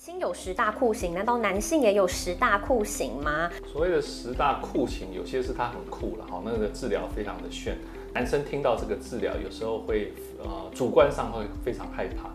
[0.00, 3.50] 性有十大酷刑，难道男性也有十大酷刑吗？
[3.70, 7.76] 所谓的十大酷刑，有些是他很酷了哈，那个治疗非常的炫。
[8.14, 12.30] 男生听到这个治疗，有时候会呃主观上会非常害怕，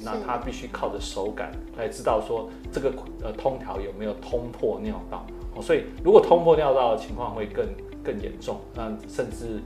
[0.00, 2.90] 那他必须靠着手感来知道说这个
[3.22, 7.66] 呃通条有没有通破尿道哦，所以如果通破尿道的情况会更
[8.02, 9.60] 更严重，那甚至。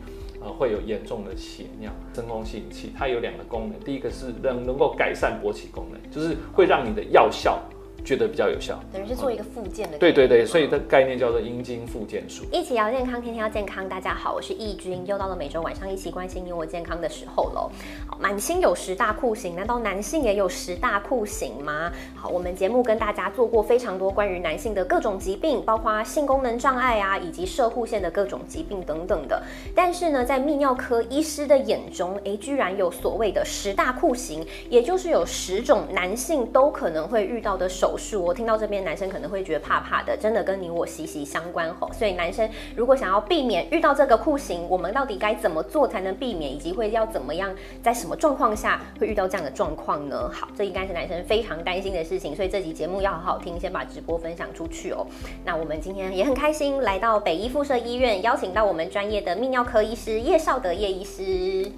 [0.45, 1.91] 呃，会有严重的血尿。
[2.13, 7.59] 真空吸引器它有两个功能，第一个是能能够改善勃起功能，就是会让你的药效。
[8.05, 9.97] 觉得比较有效，等于是做一个复健的。
[9.97, 12.45] 对对对，所以的概念叫做阴茎复健术。
[12.52, 13.88] 一起聊健康，天天要健康。
[13.88, 17.70] 大家好，我是易君，又到了每周晚上一起关心你我健康的时候喽。
[18.06, 21.91] 好，满星有十大酷刑，难道男性也有十大酷刑吗？
[22.15, 29.43] 好，我们节目跟大家做过非常多关于男性的各种疾病，包括性功能障碍啊，以及射护腺的各种疾病等等的。
[29.74, 37.94] 但是呢，在泌尿科医师的眼中，哎，居然有所谓的十大酷刑，也就是有十种男性都可能会遇到的手。
[37.95, 41.88] 手术，我听到这边男生可能会觉得怕怕的，真的跟你我息息相关吼。
[41.93, 50.29] 所以男生如果想要避免遇到这个酷刑，我们到底该怎么做才能避免，以及会要怎么样，在什么状况下会遇到这样的状况呢？
[50.33, 55.07] 好，这应该是男生非常担心的事情，所以这集节目要好好听，先把直播分享出去哦。
[55.45, 61.71] 那我们今天也很开心来到北医附设医院，邀请到我们专业的泌尿科医师叶少德叶医师。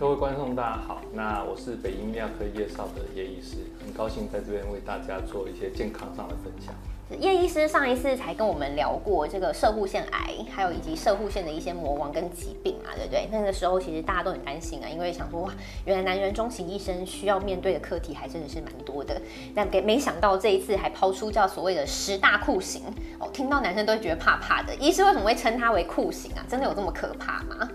[0.00, 1.02] 各位观众，大家好。
[1.12, 6.72] 那我是北医泌尿科叶少的叶医师，很高兴在这边为大家做一些健康上的分享。
[7.20, 13.28] 叶医师上一次才跟我们聊过这个射护腺癌，还有以及射护腺的一些魔王跟疾病嘛，对不对？
[13.30, 15.52] 那个时候其实大家都很担心啊，因为想说哇，
[15.84, 19.20] 原来男人终其一生需要面对的课题还真的是蛮多的。
[19.54, 22.84] 但给没想到这一次还抛出叫所谓的十大酷刑
[23.18, 24.74] 哦，听到男生都会觉得怕怕的。
[24.76, 26.40] 医师为什么会称它为酷刑啊？
[26.48, 27.68] 真的有这么可怕吗？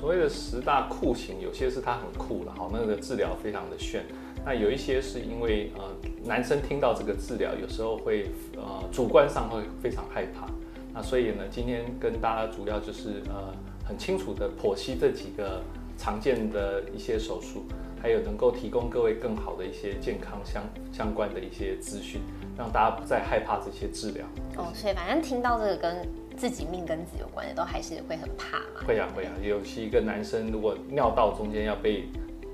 [0.00, 4.02] 所谓的十大酷刑，有些是他很酷了，哈，那个治疗非常的炫。
[4.46, 5.84] 那有一些是因为呃，
[6.24, 10.48] 男生听到这个治疗，有时候会呃，主观上会非常害怕。
[10.94, 13.52] 那所以呢，今天跟大家主要就是呃，
[13.84, 15.60] 很清楚的剖析这几个
[15.98, 17.64] 常见的一些手术，
[18.00, 22.22] 还有能够提供各位更好的一些健康相相关的一些资讯，
[22.56, 24.24] 让大家不再害怕这些治疗。
[24.56, 26.08] 哦，所以反正听到这个跟
[26.40, 28.86] 自己命根子有关的，都还是会很怕嘛。
[28.86, 32.04] 会啊会啊，尤其一个男生，如果尿道中间要被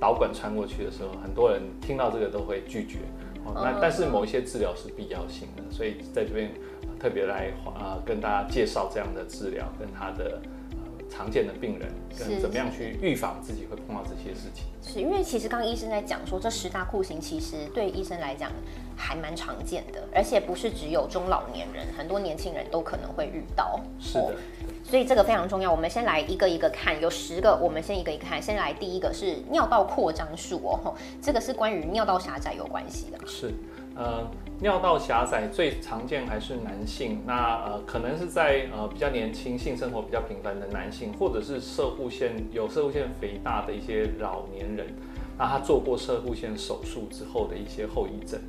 [0.00, 2.98] 导管穿过去的时候，很多人听到这个都会拒绝。
[3.44, 6.50] 哦，那但是某一些治疗是必要性的，所以在这边
[6.98, 10.42] 特别来啊跟大家介绍这样的治疗跟他的。
[11.08, 11.88] 常见的病人
[12.18, 14.64] 跟怎么样去预防自己会碰到这些事情？
[14.82, 18.50] 是因为其实刚刚医生在讲说，这十大酷刑其实对医生来讲
[18.96, 23.78] 还蛮常见的，而且不是只有中老年人，很多年轻人都可能会遇到。
[24.00, 24.34] 是的，
[24.82, 25.70] 所以这个非常重要。
[25.70, 28.40] 我们先来一个一个看，有十个，我们先一个一个看。
[28.40, 33.18] 先来第一个是尿道扩张术哦，这个是关于尿道狭窄有关系的。
[33.26, 33.52] 是，
[33.94, 34.26] 呃。
[34.58, 44.86] 尿道狭窄最常见还是男性，那呃可能是在呃比较年轻、性生活比较频繁的男性，或者是射护腺有射护腺肥大的一些老年人，
[45.36, 48.40] 那他做过射护腺手术之后的一些后遗症。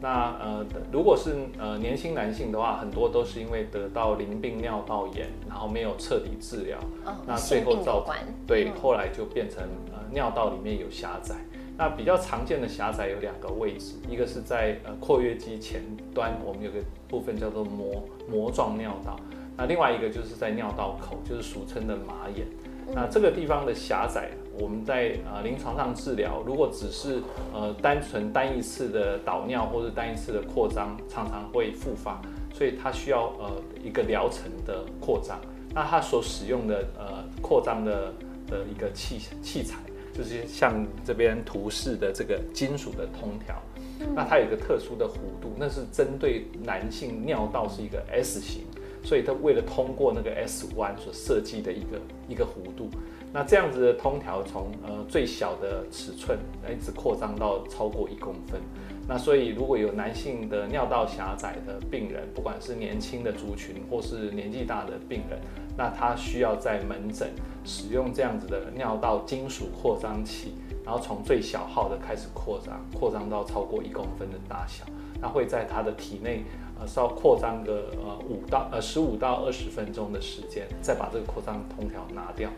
[0.00, 6.78] 那呃如果是呃年轻男性的话，很多都是因为得到淋病尿道炎，然后没有彻底治疗，
[7.26, 8.14] 那最后造成
[8.46, 9.62] 对后来就变成
[9.92, 11.34] 呃尿道里面有狭窄。
[11.78, 15.82] 那比较常见的狭窄有两个位置，一个是在呃括约肌前
[16.14, 19.18] 端，我们有个部分叫做膜膜状尿道，
[19.56, 22.46] 那另外一个就是在尿道口，就是俗称的马眼。
[22.94, 27.22] 那这个地方的狭窄，我们在呃临床上治疗，如果只是
[27.52, 32.20] 呃单纯单一次的导尿或者单一次的扩张，常常会复发，
[32.52, 33.50] 所以它需要呃
[33.82, 35.40] 一个疗程的扩张。
[35.74, 38.12] 那它所使用的呃扩张的
[38.46, 39.78] 的一个器器材。
[40.16, 43.54] 就是像这边图示的这个金属的通条，
[44.14, 48.62] 那它有一个特殊的弧度，那是针对男性尿道是一个 S 型，
[49.04, 52.00] 所以它为了通过那个 S 弯所设计的一个
[52.30, 52.88] 一个弧度。
[53.36, 56.38] 那这样子的通条从呃最小的尺寸
[56.72, 58.58] 一直扩张到超过一公分。
[59.06, 65.38] 那所以如果有男性的尿道狭窄的病人，不管是年轻的族群或是年纪大的病人，
[65.76, 67.28] 那他需要在门诊
[67.62, 74.82] 使用这样子的尿道金属扩张器，然后从最小号的开始扩张，扩张到超过一公分的大小，
[75.20, 76.42] 那会在他的体内
[76.80, 82.48] 呃稍扩张个呃五到呃十五到二十分钟的时间，再把这个扩张通条拿掉。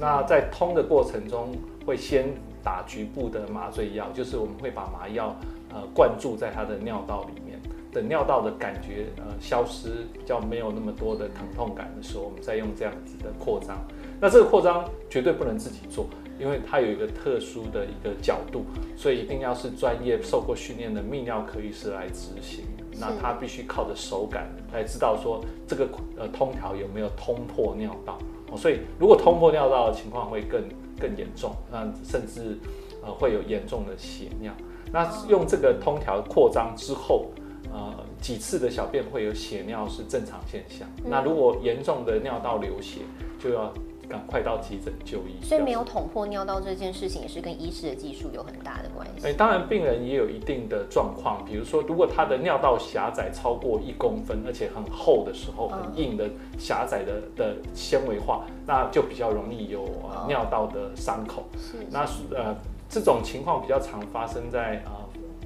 [0.00, 1.54] 那在通的过程中，
[1.84, 2.28] 会先
[2.64, 5.36] 打局部的麻醉药，就是我们会把麻药。
[5.72, 7.56] 呃，灌注在他的尿道里面，
[7.92, 13.78] 等尿道的感觉呃消失，比较没有那么多的疼痛感的时候，我们再用这样子的扩张。
[14.20, 16.06] 那这个扩张绝对不能自己做，
[16.40, 18.64] 因为它有一个特殊的一个角度，
[18.96, 22.64] 所以一定要是专业受过训练的泌尿科医师来执行。
[22.98, 25.88] 那他必须靠着手感来知道说这个
[26.18, 28.18] 呃通条有没有通破尿道。
[28.50, 30.62] 哦，所以如果通过尿道的情况会更
[30.98, 32.58] 更严重，那甚至
[33.02, 34.52] 呃会有严重的血尿。
[34.92, 37.30] 那用这个通条扩张之后，
[37.72, 40.88] 呃几次的小便会有血尿是正常现象。
[41.04, 43.00] 那如果严重的尿道流血，
[43.38, 43.72] 就要。
[44.10, 49.28] 赶快到急诊就医，所以没有捅破尿道这件事情也是跟医师的技术有很大的关系。
[49.28, 56.28] 哎，当然病人也有一定的状况，比如说如果他的尿道狭窄超过一公分，而且很厚的时候，很硬的
[56.58, 59.88] 狭窄的的纤维化，那就比较容易有
[60.26, 61.44] 尿道的伤口。
[61.56, 62.04] 是，那
[62.36, 62.56] 呃
[62.88, 64.90] 这种情况比较常发生在呃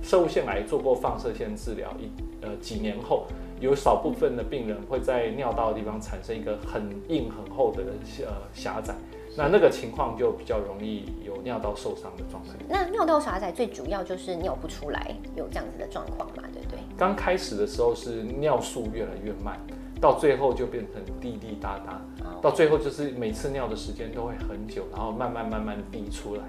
[0.02, 3.26] 射物腺癌做过放射线治疗一呃几年后。
[3.64, 7.82] 有少部分的病人会在尿道的地方产生一个很硬很厚的
[8.26, 8.94] 呃狭窄，
[9.38, 12.50] 那那个情况就比较容易有尿道受伤的状态。
[12.68, 16.42] 那尿道狭窄最主要就是尿不出来，有这样子的状况嘛？
[16.52, 16.78] 对不对？
[16.94, 19.58] 刚开始的时候是尿速越来越慢，
[19.98, 22.02] 到最后就变成滴滴答答，
[22.42, 26.42] 到最后就是每次尿的时间都会很久，然后慢慢慢慢滴出来。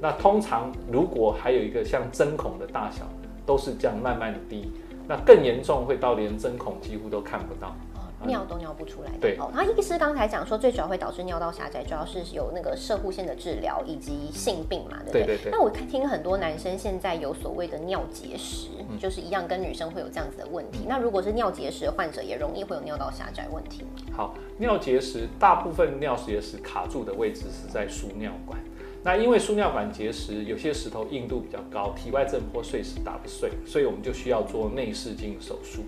[0.00, 3.04] 那通常如果还有一个像针孔的大小，
[3.44, 4.72] 都是这样慢慢滴。
[5.06, 7.74] 那更严重会到连针孔几乎都看不到，
[8.26, 9.10] 尿都尿不出来。
[9.20, 15.26] 对，哦，然后医师刚才讲说，最主要会导致尿道狭窄，主要是有那个射护腺的治疗以及性病嘛，对不对？
[15.26, 15.52] 对对对。
[15.52, 18.68] 那我看听很多男生现在有所谓的尿结石，
[18.98, 20.86] 就是一样跟女生会有这样子的问题。
[20.88, 23.84] 那如果是尿结石的患者，也容易会有尿道狭窄问题。
[24.10, 28.58] 好，尿结石大部分尿结石卡住的位置是在输尿管。
[29.04, 35.82] 那因为输尿管结石，有些石头硬度比较高，体外震波碎石打不碎，所以我们就需要做内视镜手术。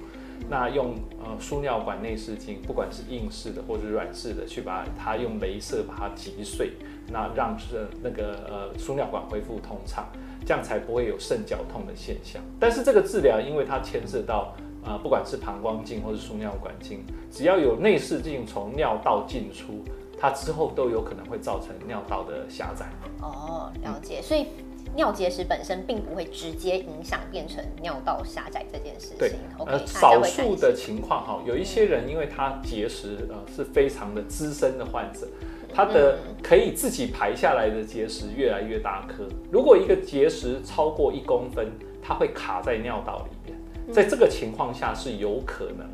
[0.50, 6.72] 那用呃输尿管内视镜，不管是硬式的或者软式的，去把它用镭射把它击碎，
[7.10, 10.06] 那让是那个呃输尿管恢复通畅，
[10.44, 12.42] 这样才不会有肾绞痛的现象。
[12.60, 14.54] 但是这个治疗，因为它牵涉到
[14.84, 19.82] 呃不管是膀胱镜或者输尿管镜，只要有内视镜从尿道进出。
[20.18, 22.86] 它之后都有可能会造成尿道的狭窄。
[23.20, 24.20] 哦，了解。
[24.22, 24.46] 所以
[24.94, 29.18] 尿结石本身并不会直接影响变成尿道狭窄这件事情。
[29.18, 29.32] 对，
[29.66, 35.28] 呃，少数的情况哈，有一些人因为他结石呃是非常的资深的患者，
[35.74, 39.28] 他的可以自己排下来的结石越来越大颗。
[39.50, 41.70] 如果一个结石超过一公分，
[42.02, 45.86] 它会卡在尿道里面，在这个情况下是有可能。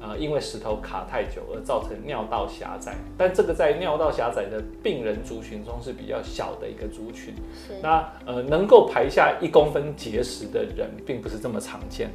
[0.00, 7.34] 呃，因为石头卡太久而造成尿道狭窄，但这个在尿道狭窄的病人族群中是比较小的一个族群。
[7.82, 12.10] 那呃，能够排下一公分结石的人，并不是这么常见。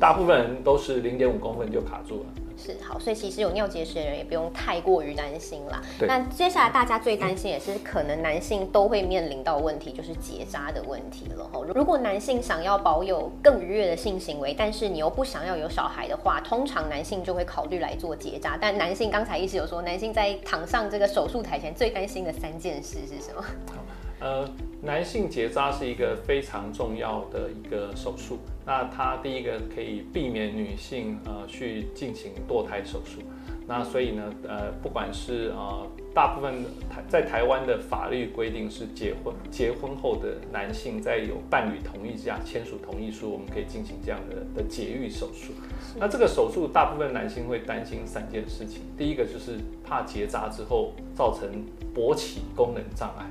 [0.00, 2.26] 大部分人都是零点五公分就卡住了。
[2.60, 5.80] 是好，所以其实有尿结石的人也不用太过于担心啦。
[5.98, 6.06] 对。
[6.06, 11.60] 那接下来大家最担心也是可能男性都会面临到问题，就是结扎的问题了哈。
[11.74, 18.58] 如果男性想要保有更愉悦的性行为，但是你又不想要有小孩的话，通常男性就会考虑来做结扎。
[18.60, 23.42] 但男性刚才一直有说，男性在躺上这个手术台前最担心的三件事是什么？
[24.20, 24.48] 呃，
[24.82, 28.38] 男性结扎是一个非常重要的一个手术。
[28.66, 33.20] 那它第一个可以避免女性呃去进行堕胎手术。
[33.66, 45.52] 那所以呢，呃，不管是呃大部分台在台湾的法律规定是结婚结婚后的男性在有伴侣同意之下签署同意书，我们可以进行这样的的节育手术。
[45.98, 51.48] 那这个手术大部分男性会担心三件事情，第一个就是怕结扎之后造成
[51.94, 53.24] 勃起功能障碍。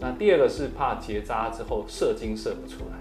[0.00, 2.96] 那第二个是怕结扎之后射精射不出来，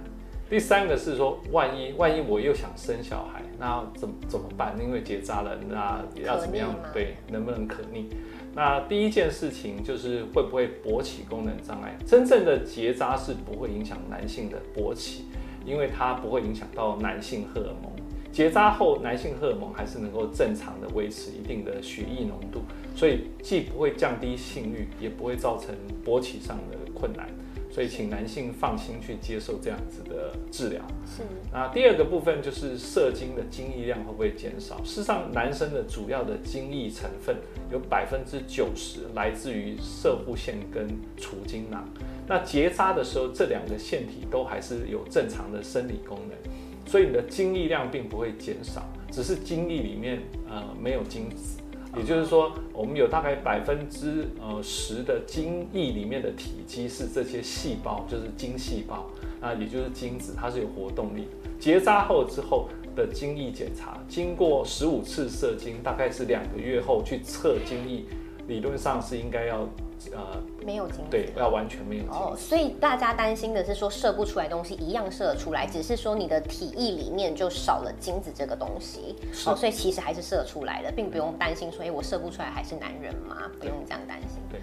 [0.50, 4.76] 第三个是说万一万一我又想生小孩，那怎怎么办？
[4.82, 6.74] 因为结扎了，那要怎么样？
[6.94, 8.10] 对，能不能可逆？
[8.56, 11.96] 那第一件事情就是会不会勃起功能障碍？
[12.06, 15.26] 真正的结扎是不会影响男性的勃起，
[15.66, 17.92] 因为它不会影响到男性荷尔蒙。
[18.32, 22.62] 结扎后，男性荷尔蒙还是能够正常的维持一定的血液浓度，
[22.96, 25.74] 所以既不会降低性欲，也不会造成
[26.06, 27.28] 勃起上的困难。
[27.70, 30.82] 所以，请男性放心去接受这样子的治疗。
[31.06, 31.22] 是。
[31.52, 34.78] 那第二个部分就是射精的精液量会不会减少？
[34.84, 37.36] 事实上，男生的主要的精液成分
[37.72, 40.88] 有百分之九十来自于射护腺跟
[41.18, 41.88] 储精囊。
[42.26, 46.90] 那结扎的时候，这两个腺体都还是有正常的生理功能。
[46.90, 51.60] 所以你的精液量并不会减少，只是精液里面呃没有精子，
[51.96, 61.28] 也就是说我们有大概百分之呃十的精液里面的体积是这些细胞，就是精细胞啊，也就是精子，它是有活动力。
[61.60, 68.04] 结扎后之后的精液检查，经过十五次射精，大概是两个月后去测精液，
[68.48, 69.68] 理论上是应该要
[70.14, 71.12] 呃没有精子。
[71.12, 79.16] 对，要完全没有精哦，所以大家担心的是说射不出来的东西一样射得出来，只是说你的体液里面就少了精子这个东西。
[79.46, 83.50] 哦，所以其实还是射出来的，并不用担心说，哎，我射不出来还是男人吗？
[83.60, 84.40] 不用这样担心。
[84.50, 84.60] 对，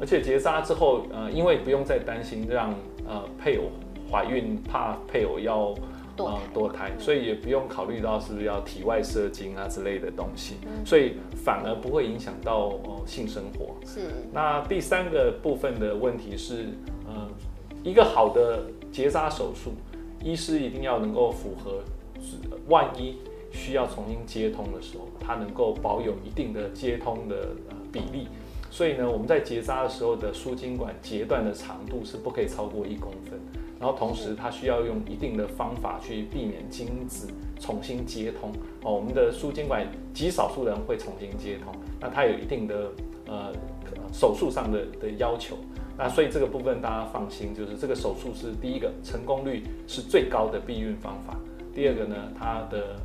[0.00, 2.74] 而且结扎之后，呃，因为不用再担心让
[3.06, 3.64] 呃配偶
[4.10, 5.74] 怀孕，怕配偶要
[6.16, 13.74] 堕胎堕胎，所以也不用考虑到是不是要体外射精啊之类的东西，嗯所以反而不会影响到呃性生活。
[13.86, 16.68] 是，那第三个部分的问题是，
[17.06, 17.28] 呃，
[17.82, 19.72] 一个好的结扎手术，
[20.22, 21.82] 医师一定要能够符合，
[22.20, 22.36] 是
[22.68, 23.18] 万一
[23.50, 28.28] 需要重新接通的时候，它能够保有一定的接通的呃比例。
[28.70, 33.38] 所以呢，我们在结扎的时候的输精管截断的长度是不可以超过一公分，
[33.84, 37.28] 然后同时它需要用一定的方法去避免精子
[37.60, 38.50] 重新接通。
[38.82, 42.90] 哦，我们的输精管极少数人会重新接通，那它有一定的
[43.26, 43.52] 呃
[44.10, 45.58] 手术上的的要求。
[45.98, 51.36] 那所以这个部分大家放心，就是这个手术是第一个成功率是最高的避孕方法。
[51.74, 52.96] 第二个呢，它的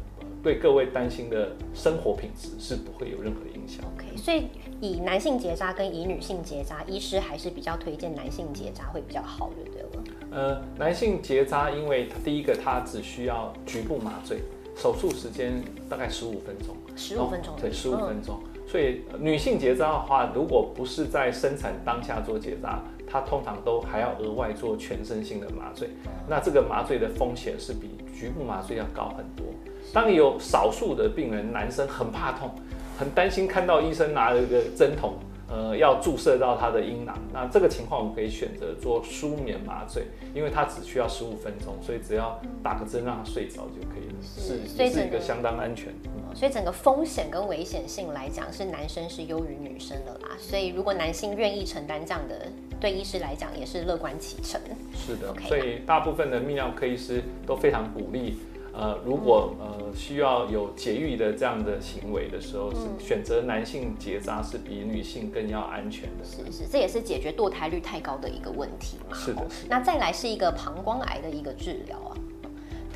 [0.41, 3.83] 对各位担心的生活品质是不会有任何影响。
[3.98, 4.48] OK，所以
[4.79, 9.83] 以男性结扎跟以女性结扎，医师还是比较推荐男性结扎会比较好，的对。
[10.31, 14.39] 呃，男性结扎，因为第一个它只需要局部麻醉，
[14.75, 18.39] 手术时间大概十五分钟，十五分钟对，十五嗯分钟。
[18.67, 25.89] 所以呃女性结扎的话，如果不是在生产当下做结扎，它通常都还要额外做全身性的麻醉。
[26.27, 29.48] 那这个麻醉的风险是比局部麻醉要高很多。
[29.91, 32.51] 当然有少数的病人，男生很怕痛，
[33.00, 35.15] 很担心看到医生拿了一个针筒，
[35.51, 37.18] 呃，要注射到他的阴囊。
[37.34, 45.91] 那这个情况我们可以选择做舒眠麻醉，因为它只需要十五分钟，所以只要打个针让他睡着就可以了，是是一个相当安全。
[46.06, 50.38] 嗯所以整个风险跟危险性来讲，是男生是优于女生的啦。
[50.38, 52.48] 所以如果男性愿意承担这样的，
[52.79, 54.62] 对医师来讲也是乐观其成。
[54.94, 58.38] 是的所以大部分的泌尿科医师都非常鼓励。
[58.79, 66.24] 呃，如果呃需要有节育的这样的行为的时候，嗯是选择男性结扎是比女性更要安全的。
[66.24, 69.12] 是是，这也是解决堕胎率太高的一个问题嘛。
[69.12, 72.15] 哦是的是的那再来是一个膀胱癌的一个治疗啊。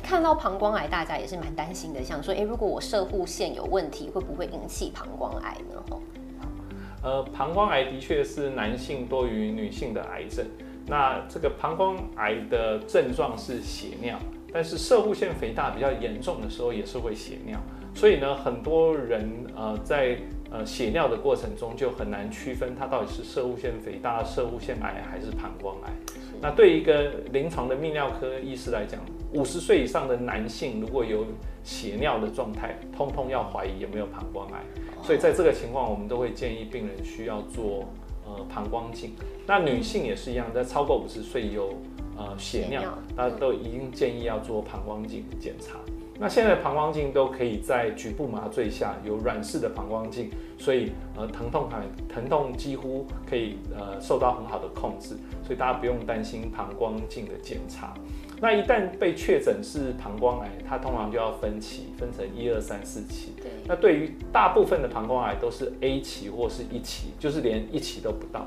[0.02, 5.82] 看到膀胱癌，大家也是蛮担心的，想说，诶，如果我射护腺有问题，会不会引起膀胱癌呢？
[5.90, 6.00] 哦，
[7.02, 10.46] 呃，膀胱癌的确是男性多于女性的癌症。
[10.86, 14.18] 那这个膀胱癌的症状是血尿，
[14.54, 17.58] 但是射护腺肥大比较严重的时候也是会血尿。
[17.92, 20.16] 所以呢，很多人呃在
[20.50, 25.92] 呃血尿的过程中就很难区分它到底是射护腺肥大、射护腺癌还是膀胱癌。
[26.40, 29.00] 那对一个临床的泌尿科医师来讲，
[29.32, 31.24] 五十岁以上的男性如果有
[31.64, 34.60] 血尿的状态，通通要怀疑有没有膀胱癌。
[35.02, 37.88] 所以在这个情况，我们都会建议病人需要做
[38.26, 39.14] 呃膀胱镜。
[39.46, 41.74] 那女性也是一样，在超过五十岁有
[42.16, 42.82] 呃血尿
[43.16, 45.78] 那都已经建议要做膀胱镜检查。
[46.18, 57.94] 那现在的膀胱镜都可以在局部麻醉下有软式的膀胱镜，所以呃疼痛还疼痛几乎可以呃受到很好的控制，所以大家不用担心膀胱镜的检查。
[58.40, 63.32] 那一旦被确诊是膀胱癌，它通常就要分期，分成一二三四期。
[63.36, 68.46] 对，那对于大部分的膀胱癌都是 A 期或是一期，就是连一期都不到。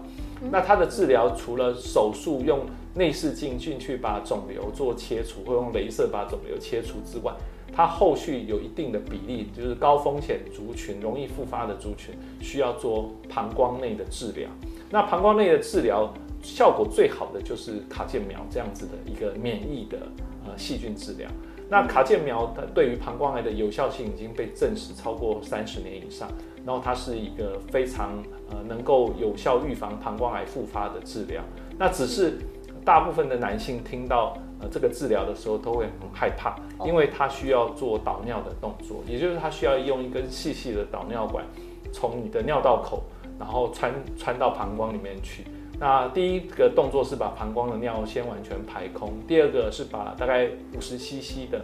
[0.52, 7.34] 那它的治疗除了手术用内视镜进去把肿瘤做切除，或用镭射把肿瘤切除之外，
[7.78, 14.50] 它后续有一定的比例，就是高风险族群、容易复发的族群，需要做膀胱内的治疗。
[14.90, 20.00] 那膀胱内的治疗效果最好的就是卡介苗这样子的一个免疫的
[20.48, 21.30] 呃细菌治疗。
[21.70, 26.28] 那卡介苗它对于膀胱癌的有效性已经被证实超过三十年以上，
[26.66, 31.44] 然后它是一个非常呃能够有效预防膀胱癌复发的治疗。
[31.78, 32.40] 那只是
[32.84, 41.46] 大部分的男性听到呃这个治疗的时候都会很害怕，因为他需要做导尿的动作，也就是他需要用一根细细的导尿管
[41.92, 43.04] 从你的尿道口，
[43.40, 45.44] 然后穿穿到膀胱里面去。
[45.80, 51.64] 那第一个动作是把膀胱的尿先完全排空，第二个是把大概五十 CC 的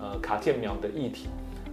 [0.00, 1.26] 呃卡介苗的液体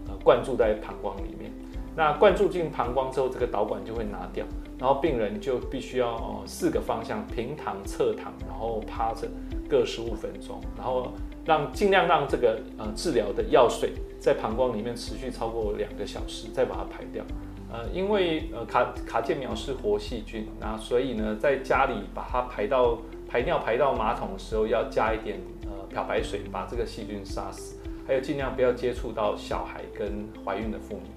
[0.07, 1.51] 呃灌注在膀胱里面。
[1.95, 4.45] 那灌注进膀胱之后，这个导管就会拿掉，
[4.79, 9.27] 然后病人就必须要呃四个方向平躺、侧躺，然后趴着
[9.69, 11.11] 各十五分钟，然后
[11.45, 17.23] 让尽量让这个呃治疗的药水在膀胱里面持续超过两个小时，再把它排掉。
[17.69, 27.75] 呃，因为呃卡卡介苗是活细菌，那所以呢，在家里把它排到排尿排到马桶的时候，要加一点呃漂白水，把这个细菌杀死，
[28.07, 31.09] 还有尽量不要接触到小孩跟怀孕的妇女。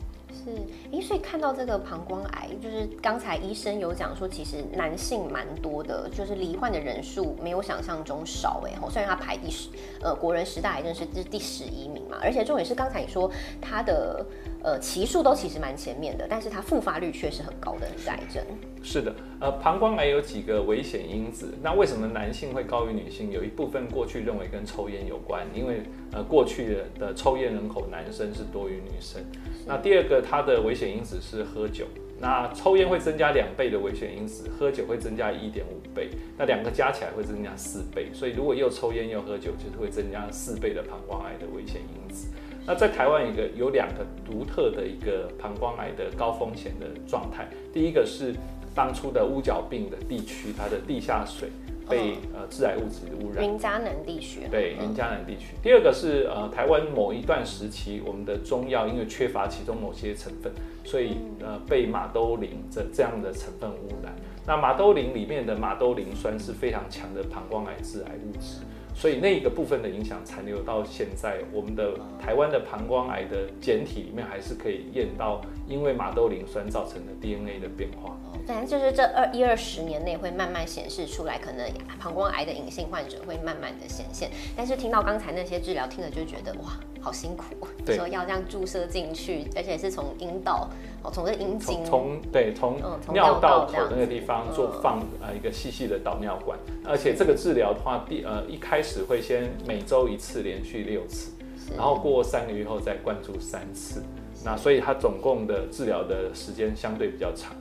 [0.43, 0.51] 是，
[0.91, 9.69] 诶，所以看到这个膀胱癌，就是刚才医生有讲说，其实男性蛮多的，就是罹患的人数没有想象中少，哎，虽然他排第十，
[10.03, 13.31] 呃，国人十大癌症是是第十一名嘛，而且重点是刚才你说
[13.61, 14.25] 他的
[14.63, 18.43] 呃期数都其实蛮前面的，但是它复发率却是很高的癌症。
[18.83, 23.31] 是的，呃，膀胱癌有几个危险因子，那为什么男性会高于女性？
[23.31, 29.23] 有一部分过去认为跟抽烟有关，因为呃过去的抽烟人口男生是多于女生。
[29.67, 31.87] 那第二个，它的危险因子是喝酒。
[32.23, 38.11] 那抽烟会增加两倍的危险因子，喝酒会增加一点五倍，那两个加起来会增加四倍。
[38.13, 42.29] 所以如果又抽烟又喝酒，就是会增加四倍的膀胱癌的危险因子。
[42.67, 48.35] 那在台湾一个有两个独特的一个膀胱癌的高风险的状态，第一个是
[48.75, 51.49] 当初的乌角病的地区，它的地下水。
[51.89, 54.43] 被呃致癌物质污染，云嘉南地区。
[54.49, 55.57] 对，云嘉南地区。
[55.61, 60.53] 第二个是呃台湾某一段时期，我们的中药因为缺乏其中某些成分，
[60.85, 64.15] 所以呃被马兜铃这这样的成分污染。
[64.47, 68.61] 那马兜铃里面的马兜铃酸是非常强的膀胱癌致癌物质。
[68.95, 78.17] 所以那个部分的影响残留到现在，我们的台湾的膀胱癌的检体里面还是可以验到，因为马兜铃酸造成的 DNA 的变化。
[78.47, 81.67] 反正就是这二一二十年内会慢慢显示出来，可能
[81.99, 84.31] 膀胱癌的隐性患者会慢慢的显现。
[84.57, 90.69] 但是听到刚才那些治疗，听了就觉得哇，好辛苦，说要这样注射进去，而且是从阴道
[91.03, 92.77] 哦，从这阴茎，从对从
[93.13, 101.33] 尿道口那个地方做放呃一个细细的导尿管，而且这个治疗的话，第呃一开始会先每周一次，连续六次，
[101.77, 104.03] 然后过三个月后再灌注三次，
[104.45, 107.57] 那所以它总共的治疗的时间相对比较长。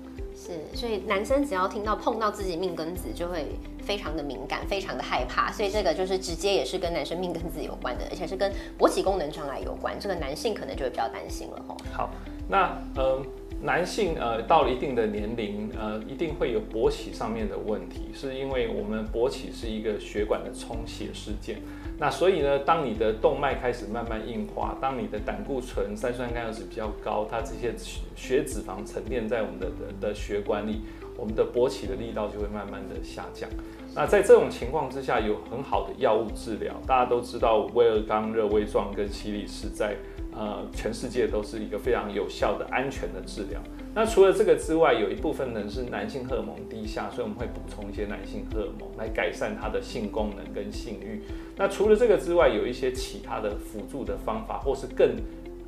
[0.50, 3.46] 是，所以男生只要听到碰到自己命根子，就会
[3.84, 5.52] 非常的敏感，非常的害怕。
[5.52, 9.96] 所以这个就是直接也是跟男生命根子有关的，而且是跟勃起功能障碍有关。
[10.00, 11.78] 这个男性可能就会比较担心了吼。
[11.94, 12.10] 好，
[12.48, 13.24] 那嗯。
[13.62, 21.58] 男性呃到了一定的年龄呃一定会有勃起上面的问题，是因为我们勃起是一个血管的充血事件。
[21.98, 27.74] 那所以呢，当你的动脉开始慢慢硬化，当你的胆固醇、三酸甘油脂比较高，它这些
[28.16, 29.68] 血脂肪沉淀在我们的
[30.00, 30.84] 的血管里，
[31.18, 33.50] 我们的勃起的力道就会慢慢的下降。
[33.94, 39.98] 那在这种情况之下，有很好的药物治疗，大家都知道威尔刚、热威壮跟西力是在。
[40.32, 43.60] 呃，全世界都是一个非常有效的、安全的治疗。
[43.94, 51.22] 那除了这个之外，有一部分人是男性荷尔蒙低下，所以我们会补充一些男性荷尔蒙来改善他的性功能跟性欲。
[51.58, 55.16] 那除了这个之外，有一些其他的辅助的方法，或是更。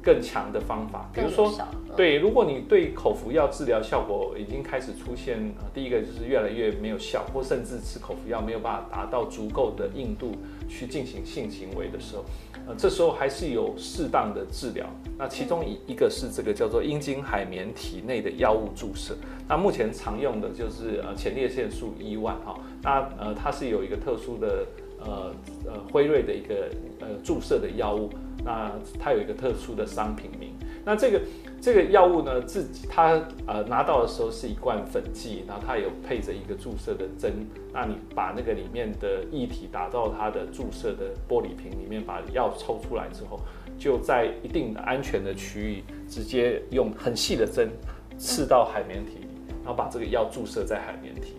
[0.02, 1.54] 更强的方法，比如说，
[1.96, 10.32] 对，如果你对口服药治疗效果已经开始出现，呃，第一个就是越来越没有效，或甚至吃口服药没有办法达到足够的硬度
[10.68, 12.26] 去进行性行为的时候，
[12.68, 14.88] 呃，这时候还是有适当的治疗。
[15.20, 19.16] 那其中一一个是这个叫做阴茎海绵体内的药物注射。
[19.48, 24.66] 那目前常用的就是呃前列腺素一万哈，那呃它是有一个特殊的
[25.00, 25.32] 呃
[25.66, 26.70] 呃辉瑞的一个
[27.02, 28.10] 呃注射的药物。
[28.44, 31.22] 那它有一个特殊的商品名，那这个
[31.62, 43.40] 这个药物呢，自己它呃拿到的时候是一罐粉剂，然后它有配着一个注射的针，那你把那个里面的液体打到它的注射的玻璃瓶里面，把药抽出来之后，
[43.78, 47.70] 就在一定的安全的区域，直接用很细的针
[48.18, 49.28] 刺到海绵体里，
[49.64, 51.36] 然后把这个药注射在海绵体，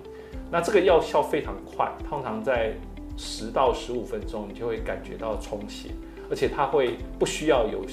[0.51, 2.75] 那这个药效非常快，通常在
[3.17, 5.91] 十到十五分钟，你就会感觉到充血。
[6.33, 7.85] 而且它会不需要有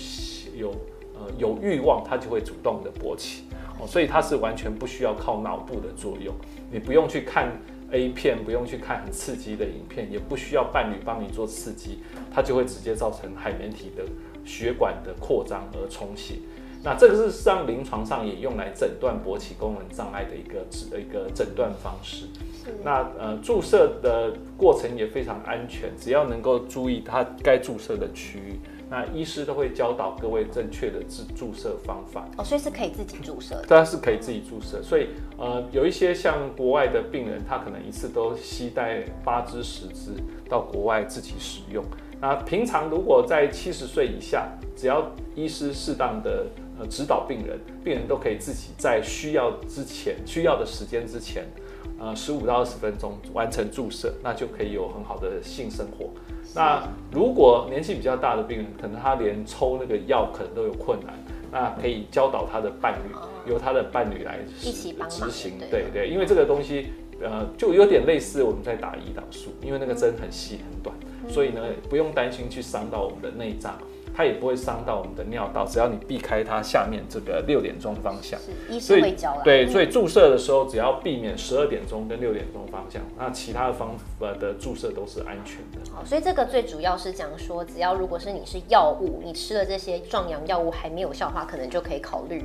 [0.56, 0.71] 有
[1.13, 3.43] 呃有欲望，它就会主动的勃起
[3.78, 6.34] 哦，所以它是完全不需要靠脑部的作用，
[6.71, 7.52] 你不用去看
[7.91, 11.99] A 片，不用去看很刺激的影片，也不需要伴侣帮你做刺激，
[12.34, 14.06] 它就会直接造成海绵体的
[14.45, 16.36] 血管的扩张而充血。
[16.84, 22.26] 那这个是上临床上也用来诊断勃起功能障碍的一个诊一个诊断方式。
[22.84, 32.26] 那呃注射的过程也非常安全，只要能够注意它该注射的区域，那医师都会教导各位正确的注注射方法。
[32.38, 33.62] 哦，所以是可以自己注射。
[33.68, 34.82] 当然是可以自己注射。
[34.82, 40.12] 所以呃有一些像国外的病人，他可能一次都携带八支十支
[40.48, 41.84] 到国外自己使用。
[42.22, 46.46] 那平常如果在七十岁以下，只要医师适当的
[46.80, 51.46] 呃指导病人，病人都可以自己在需要之前、需要的时间之前，
[52.00, 56.10] 呃十五到二十分钟完成注射，那就可以有很好的性生活。
[56.56, 61.13] 那如果年纪比较大的病人，可能他连抽那个药可能都有困难，
[61.52, 65.60] 那可以教导他的伴侣，由他的伴侣来一起执行。
[65.70, 66.88] 对对，因为这个东西
[67.22, 70.96] 呃就有点类似我们在打胰岛素，因为那个针很细很短。
[71.28, 73.78] 所以呢，不用担心去伤到我们的内脏，
[74.19, 78.38] 它也不会伤到我们的尿道，只要你避开它下面这个六点钟方向。
[78.41, 79.41] 是医所以师会教啦。
[79.45, 85.89] 对，嗯所以注射的时候只要避免十二点钟跟六点钟方向，那其他的方法的注射都是安全的。
[85.89, 92.43] 好，所以这个最主要是讲说，只要如果是你是药物，你吃了这些壮阳药物还没有效的话，可能就可以考虑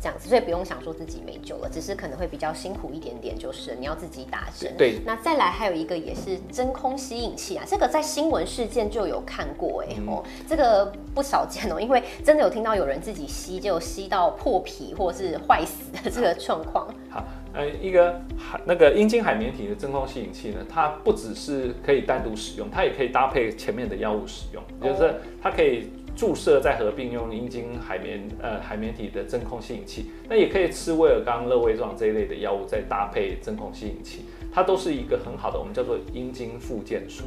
[0.00, 4.74] 这样子，所以不用想说自己没救了，只是可能会比较辛苦一点点，就是你要自己打针。
[4.78, 16.88] 对，那再来还有一个也是真空吸引器啊，这个在新闻事件就有看过哎、嗯哦，这个不少见哦，因为真的有听到有人自己吸就吸到破皮或是坏死的这个状况。
[17.10, 37.24] 好，呃，一个海那个阴茎海绵体的真空吸引器呢，它不只是可以单独使用，它也可以搭配前面的药物使用，哦就是它可以注射再合并用阴茎海绵呃海绵体的真空吸引器，那也可以吃威尔刚、乐威壮这一类的药物再搭配真空吸引器，它都是一个很好的我们叫做阴茎复健术。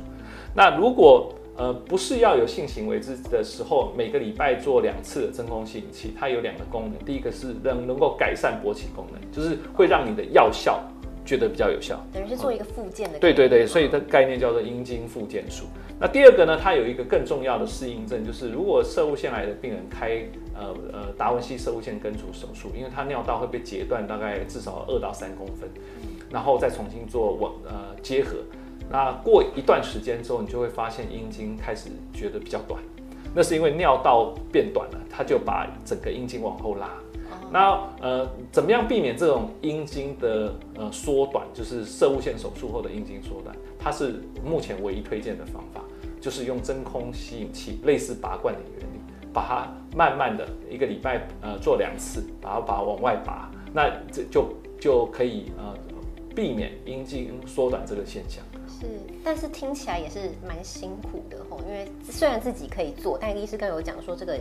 [0.55, 6.93] 那如果呃，不是要有性行为之的时候，每个礼拜做两次的真空吸引器，它有两个功能。
[7.03, 10.79] 第一个是能能够改善勃起功能，就是会让你的药效
[11.25, 11.99] 觉得比较有效。
[12.13, 13.17] 等于是做一个附件的。
[13.17, 15.65] 对对对，所以它概念叫做阴茎复健术。
[15.99, 25.69] 那第二个呢，它有一个更重要的适应症，就是如果射物腺癌的病人开呃呃达文西射物腺根除手术，因为他尿道会被截断大概至少二到三公分，
[26.29, 28.37] 然后再重新做网呃接合。
[28.89, 32.81] 那过一段时间之后，你就会发现阴茎开始觉得比较短，
[33.33, 36.89] 那是因为尿道变短了，它就把整个阴茎往后拉。
[37.53, 43.55] 那呃，怎么样避免这种阴茎的呃缩短，就是射物线手术后的阴茎缩短？
[43.77, 45.79] 它是目前唯一推荐的方法，
[46.19, 48.99] 就是用真空吸引器，类似拔罐的原理，
[49.31, 55.77] 把它慢慢的一个礼拜呃做两次，把它把它往外拔，那这就就可以呃
[56.35, 58.43] 避免阴茎缩短这个现象。
[58.67, 58.87] 是，
[59.23, 64.39] 但是听起来也是蛮辛苦的吼，因为虽然自己可以做，但医师刚有讲说这个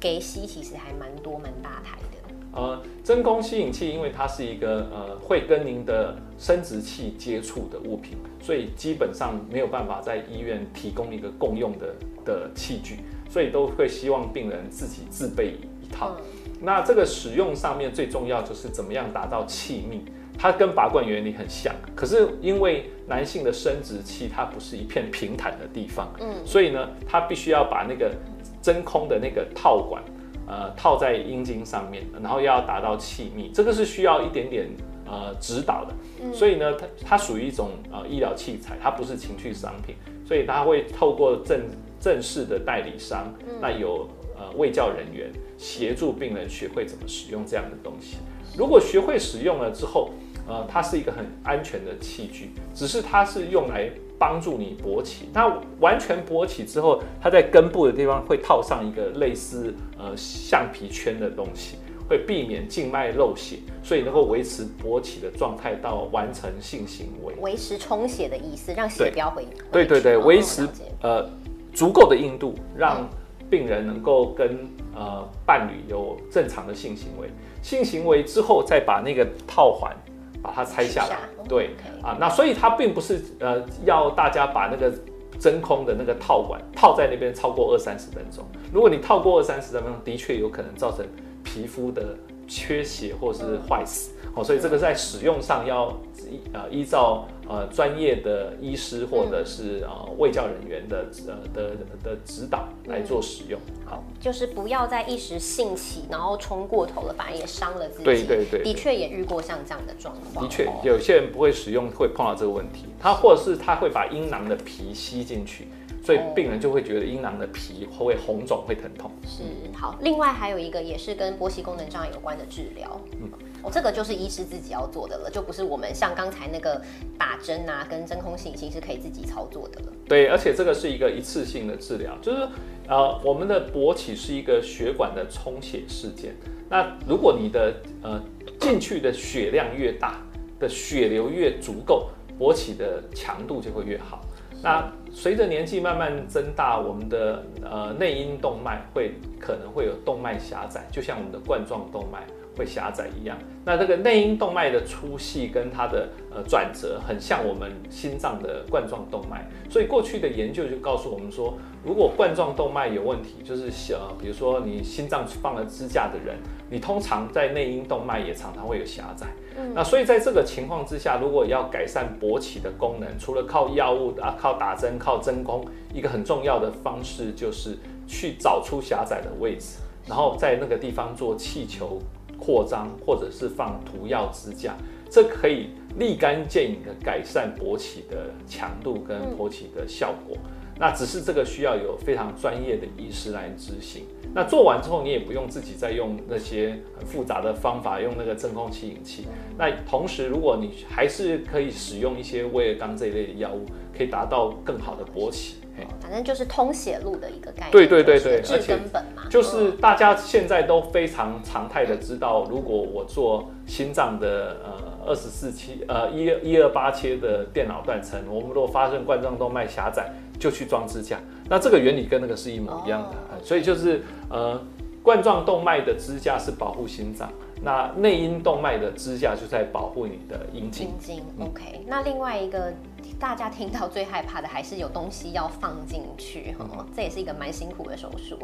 [0.00, 2.09] 给吸其实还蛮多蛮大台的。
[2.52, 12.96] 呃，真空吸引器因为它是一个呃会跟您的生殖器接触的物品，所以基本上没有办法在医院提供一个共用的的器具，
[13.28, 16.16] 所以都会希望病人自己自备一套。
[16.18, 16.24] 嗯
[16.62, 20.04] 那这个使用上面最重要就是怎么样达到气密，
[20.36, 28.12] 它跟拔罐原理很像，可是因为男性的生殖器它不是一片平坦的地方，嗯所以呢，它必须要把那个
[28.60, 30.02] 真空的那个套管，
[30.50, 34.66] 呃，套在阴茎上面，然后要达到气密，这个是需要一点点
[35.06, 35.94] 呃指导的。
[36.20, 39.94] 嗯所以呢，它它属于一种呃医疗器材，它不是情趣商品，
[40.26, 41.60] 所以它会透过正
[42.00, 48.16] 正式的代理商，嗯那有呃卫教人员协助病人学会怎么使用这样的东西。
[48.58, 50.10] 如果学会使用了之后，
[50.50, 55.28] 呃，它是一个很安全的器具，只是它是用来帮助你勃起。
[55.32, 55.46] 那
[55.78, 61.76] 完全勃起之后，它在根部的地方会套上一个类似呃橡皮圈的东西，
[62.08, 67.32] 会避免静脉漏血，所以能够维持勃起的状态到完成性行为。
[67.40, 69.46] 维持充血的意思，让血对不要回。
[69.70, 70.68] 对对对，维持哦
[71.02, 71.30] 呃
[71.72, 73.08] 足够的硬度，让
[73.48, 77.28] 病人能够跟呃伴侣有正常的性行为。
[77.62, 79.94] 性行为之后，再把那个套环
[80.42, 81.16] 把它拆下来
[81.48, 81.70] 对
[82.02, 84.92] 啊，那所以它并不是呃要大家把那个
[85.38, 88.44] 真空的那个套管套在那边超过二三十分钟。
[88.72, 91.04] 如果你套过二三十分钟，的确有可能造成
[91.42, 94.12] 皮肤的缺血或是坏死。
[94.34, 101.70] 哦，所以这个在使用上要依呃依照呃专业的医师或者是呃卫教人员的呃的
[102.04, 103.60] 的指导来做使用。
[103.84, 108.04] 好，就是不要在一时兴起，然后冲过头了，反而也伤了自己。
[108.04, 110.44] 对对对的确也遇过像这样的状况。
[110.44, 115.66] 的确哦有些人不会使用会碰到这个问题，他或者是他会把阴囊的皮吸进去，
[116.02, 119.10] 所以哦病人就会觉得阴囊的皮会红肿会疼痛。
[119.26, 119.42] 是
[119.76, 123.28] 好，另外还有一个也是跟勃起功能障碍有关的治疗，嗯，
[123.62, 126.80] 哦，这个就是医师自己要做的了，就不是我们像刚才那个
[127.18, 129.92] 打针啊跟真空吸引器是可以自己操作的了。
[130.08, 132.48] 对，而且这个是一个一次性的治疗，就是
[132.88, 136.34] 呃，我们的勃起是一个血管的充血事件。
[136.68, 138.22] 那如果你的呃
[138.58, 140.22] 进去的血量越大，
[140.58, 144.24] 的血流越足够，勃起的强度就会越好。
[144.62, 152.20] 那随着年纪慢慢增大，我们的呃内阴动脉会可能会有动脉狭窄，就像我们的冠状动脉。
[152.56, 153.36] 会狭窄一样。
[153.64, 159.46] 那这个内阴动脉的粗细跟它的呃转折，很像我们心脏的冠状动脉。
[159.68, 166.38] 所以过去的研究就告诉我们说，如果冠状动脉有问题，就是呃，比如说你心脏放了支架的人，
[166.70, 169.26] 你通常在内阴动脉也常常会有狭窄。
[169.58, 182.00] 嗯那所以在这个情况之下，如果要改善勃起的功能，除了靠药物啊、靠打针、靠真空，一个很重要的方式就是去找出狭窄的位置，然后在那个地方做气球
[182.40, 184.74] 扩张，或者是放涂药支架，
[185.10, 190.36] 这可以立竿见影的改善勃起的强度跟勃起的效果。
[190.78, 194.06] 那只是这个需要有非常专业的医师来执行。
[194.32, 199.26] 那做完之后，你也不用自己再用那些很复杂的方法，用那个真空吸引器。
[199.58, 205.56] 那同时，如果你还是可以使用一些威尔刚这一类的药物，可以达到更好的勃起。
[206.00, 207.72] 反正就是通血路的一个概念。
[207.72, 209.19] 对对对对，治根本嘛。
[209.30, 220.12] 就是大家现在都非常常态的知道，如果我做心脏的呃二十四期呃一一二八切的电脑断层，我们如果发生冠状动脉狭窄。
[220.40, 224.58] 就去装支架，那这个原理跟那个是一模一样的，所以就是呃，
[225.02, 227.30] 冠状动脉的支架是保护心脏，
[227.62, 230.86] 那内因动脉的支架就在保护你的阴茎。
[230.88, 231.84] 阴茎，OK。
[231.86, 232.72] 那另外一个
[233.18, 238.38] 大家听到最害怕的还是有东西要放进去，哈，这也是一个蛮辛苦的手术。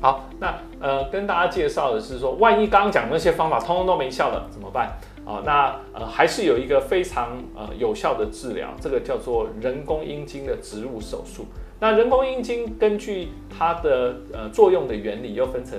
[0.00, 4.98] 好，那呃，跟大家介绍的是说，万一刚刚讲那些方法通通都没效了怎么办？
[5.24, 11.46] 啊，那呃还是有一个非常呃有效的治疗，这个叫做人工阴茎的植入手术。
[11.80, 15.78] 那人工阴茎根据它的呃作用的原理，又分成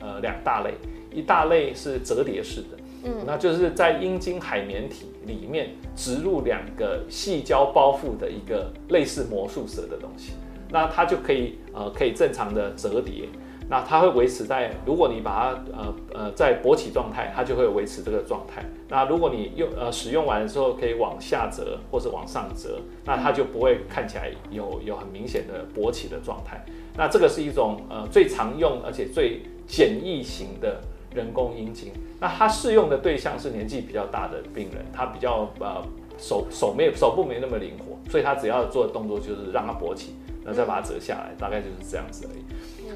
[0.00, 0.74] 呃两大类，
[1.12, 10.32] 一大类是折叠式的，嗯，那就是在阴茎海绵体里面植入两个细胶包覆的一个类似魔术蛇的东西，
[10.70, 13.28] 那它就可以呃可以正常的折叠。
[13.68, 18.64] 那它会维持在，如果你把它呃呃在勃起状态，它就会维持这个状态。
[18.88, 26.64] 那如果你用呃使用完之后可以往下折或者往上折，那它就不会看起来有有很明显的勃起的状态。
[26.96, 30.80] 那这个是一种呃最常用而且最简易型的
[31.14, 31.92] 人工阴茎。
[32.18, 35.84] 那它适用的对象是年纪比较大的病人，他比较呃
[36.16, 42.42] 手手没手部没那么灵活，所以他只要做的动作就是让它勃起，那再把它折下来，大概就是这样子而已。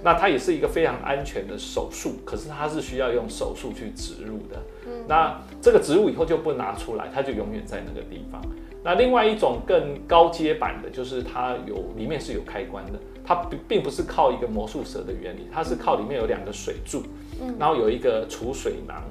[0.02, 4.62] 那它也是一个非常安全的手术，可是它是需要用手术去植入的。
[4.87, 8.40] 嗯，那这个植入以后就不拿出来，它就永远在那个地方。
[8.85, 17.02] 那另外一种更高阶版的，就是它有里面是有开关的，它并并不是靠一个魔术蛇的原理，它是靠里面有两个水柱，
[17.40, 19.02] 嗯，然后有一个储水囊。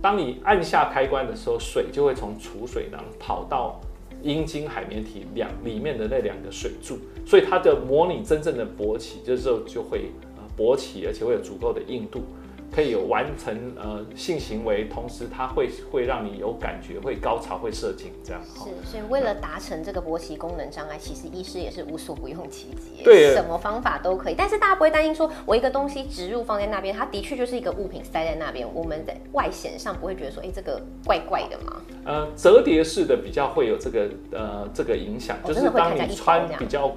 [0.00, 3.80] 当你按下开关的时候，水就会从储水囊跑到
[4.20, 10.10] 阴茎海绵体两里面的那两个水柱，所以它的模拟真正的勃起，这时候就会。
[10.54, 12.20] 勃起，而且会有足够的硬度，
[12.74, 18.40] 可以有完成呃性行为，同时它会会让你有感觉，会高潮，会射精，这样。
[18.42, 24.34] 是，所以为了达成这个勃起功能障碍，其实医师也是无所不用其极，对，什么方法都可以。
[24.34, 31.82] 但是大家不会担心说，我一个东西植入放在那边，它的确就是一个物品塞在那边，我们在外显上不会觉得说，哎，这个怪怪的吗？
[32.04, 36.90] 呃，折叠式的比较会有这个呃这个影响，就是当你穿比较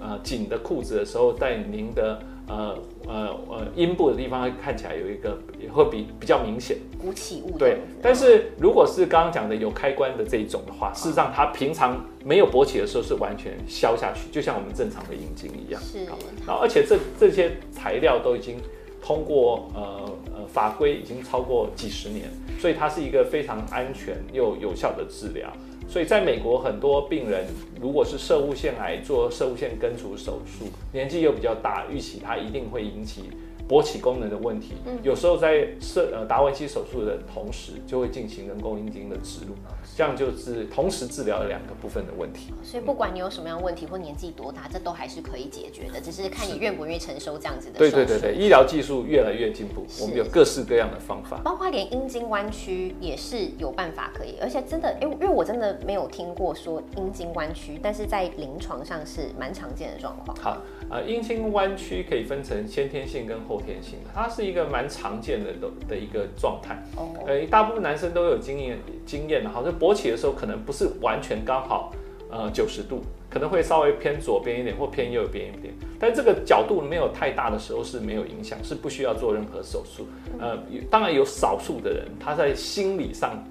[0.00, 2.22] 呃紧的裤子的时候，在您的。
[2.48, 7.58] 呃呃呃，阴部的地方会看起来有一个，也会比比较明显鼓起物。
[7.58, 15.80] 对，但是如果是刚刚讲的有开关的这一种的话，事实上它平常没有勃起的时候是完全消下去，就像我们正常的阴茎一样。
[15.82, 16.04] 是。
[16.46, 18.56] 然后而且这这些材料都已经
[19.02, 22.28] 通过呃呃法规已经超过几十年，
[22.60, 25.52] 所以它是一个非常安全又有效的治疗。
[25.88, 27.46] 所以，在美国，很多病人
[27.80, 33.30] 如果是射物腺癌做射物腺根除手术，年纪又比较大，预期它一定会引起。
[33.68, 39.54] 勃起功能的问题，嗯有时候在设呃达文西手术的同时，就会进行人工阴茎的植入，
[39.96, 42.52] 这样就是同时治疗了两个部分的问题。
[42.62, 47.78] 所以不管你有什么样问题或年纪多大，这都还是可以解决的，只是看你愿不愿意承受这样子的。
[47.78, 60.36] 对对对对，医疗技术越来越进步，我们有各式各样的方法，包括连阴茎弯曲也是有办法可以，而且真的，因为因为我真的没有听过说阴茎弯曲，但是在临床上是蛮常见的状况。
[60.36, 63.55] 好，呃，阴茎弯曲可以分成先天性跟后。
[63.56, 66.82] 后天性的，它是一个蛮常见的的的一个状态。
[66.96, 71.92] 哦，呃，大部分男生都有经验经验的，好像勃起的时候可能不是完全刚好，
[72.30, 75.72] 呃，九十度，可能会稍微偏左边一点或偏右边一点。
[75.98, 80.06] 但这个角度没有太大的时候是没有影响，是不需要做任何手术。
[80.38, 80.58] 呃，
[80.90, 83.42] 当然有少数的人他在心理上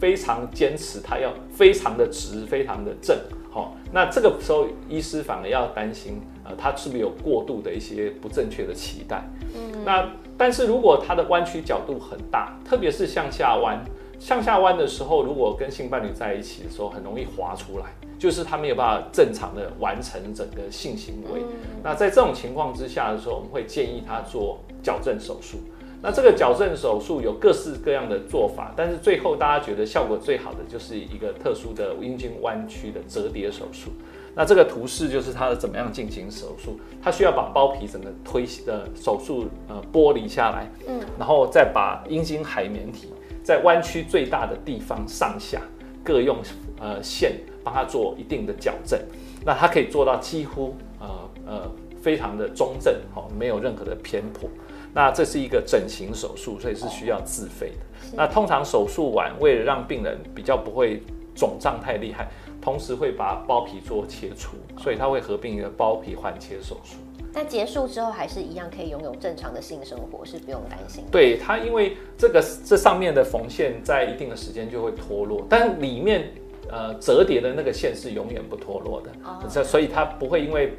[0.00, 3.16] 非常坚持，他要非常的直，非常的正。
[3.50, 6.20] 好，那这个时候医师反而要担心。
[6.56, 9.22] 它是不是有过度的一些不正确的期待？
[9.54, 13.84] 嗯，那但是如果它的弯曲角度很大，特别是向下弯，
[14.18, 17.86] 向下弯的时候，如果跟性伴侣在一起的时候，很容易滑出来，
[18.18, 21.40] 就是他没有办法正常的完成整个性行为。
[21.82, 25.58] 那在这种情况之下的时候，我们会建议他做矫正手术。
[26.00, 33.90] 那这个矫正手术有各式各样的做法，但是最后大家觉得效果最好的就是一个特殊的阴茎弯曲的折叠手术。
[34.38, 45.60] 那这个图示就是它的怎么样进行手术，它需要把包皮整个推的手术呃剥离下来，嗯，然后再把阴茎海绵体在弯曲最大的地方上下
[46.04, 46.38] 各用
[46.78, 47.32] 呃线
[47.64, 48.96] 帮它做一定的矫正，
[49.44, 51.08] 那它可以做到几乎呃
[51.44, 54.48] 呃非常的中正，好，没有任何的偏颇。
[54.94, 58.16] 那这是一个整形手术，所以是需要自费的。
[58.16, 61.02] 那通常手术完，为了让病人比较不会
[61.34, 62.28] 肿胀太厉害，
[62.68, 66.96] 同时会把包皮做切除，所以它会合并一个包皮环切手术。
[67.32, 71.02] 那结束之后还是一样可以拥有正常的性生活，是不用担心。
[71.10, 76.30] 对它，因为这个这上面的缝线在一定的时间就会脱落，但里面
[76.70, 80.74] 呃折叠的那个线是永远不脱落的，所所以它不会因为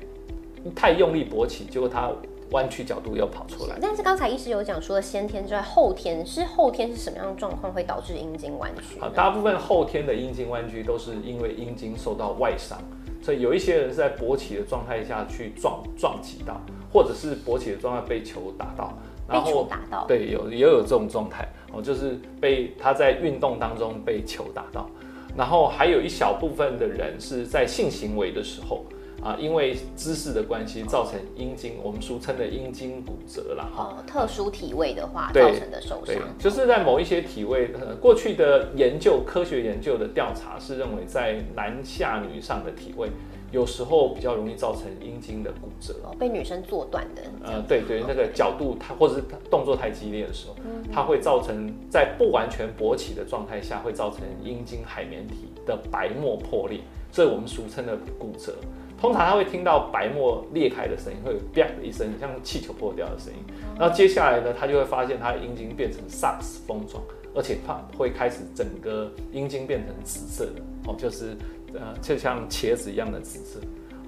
[0.75, 2.11] 太用力勃起，结果它。
[2.51, 8.99] 弯曲角度又跑出来，但是刚才医师有讲，除了先天之外，后天是后天是什么样的状况会导致阴茎弯曲？
[8.99, 12.79] 啊，大部分后天的阴茎弯曲都是因为阴茎受到外伤，
[13.21, 16.59] 所以有一些人是在勃起的状态下去撞撞击到，
[16.91, 24.89] 或者是勃起的状态被球打到，被球打到，对，有也有这种状态哦，就是被他在运动当中被球打到，
[25.37, 28.83] 然后还有一小部分的人是在性行为的时候。
[29.21, 33.97] 啊，因为姿势的关系造成阴茎，我们俗称的阴茎骨折了哈。
[33.97, 43.09] 哦，特殊体位的话造成的受伤，就是在某一些体位，呃，过去的研究，科学研究的调查是认为，在男下女上的体位，
[43.51, 45.93] 有时候比较容易造成阴茎的骨折。
[46.03, 47.21] 哦，被女生做断的。
[47.43, 50.55] 呃，对对，那个角度它或者是动作太激烈的时候，
[50.93, 56.79] 它会造成在不完全勃起的状态下，会造成阴茎海绵体的白沫破裂，
[57.11, 58.55] 这是我们俗称的骨折。
[58.99, 63.39] 通常他会听到白沫裂开的声音，会有啪的一声，像气球破掉的声音。
[63.79, 67.01] 然后接下来呢，他就会发现他的阴茎变成萨克斯风状，
[67.33, 71.37] 而且它会开始整个阴茎变成紫色的哦，就是
[71.73, 73.61] 呃，就像茄子一样的紫色